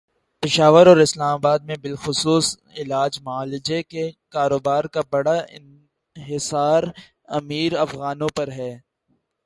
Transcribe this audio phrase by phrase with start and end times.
[0.43, 2.45] پشاور اور اسلام آباد میں بالخصوص
[2.77, 5.37] علاج معالجے کے کاروبارکا بڑا
[6.15, 8.71] انحصارامیر افغانوں پر ہے۔